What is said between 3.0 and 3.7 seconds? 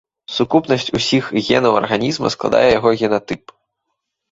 генатып.